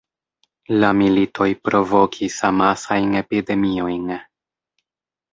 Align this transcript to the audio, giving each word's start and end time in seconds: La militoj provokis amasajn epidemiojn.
La 0.83 0.87
militoj 1.01 1.47
provokis 1.67 2.37
amasajn 2.49 3.11
epidemiojn. 3.19 4.09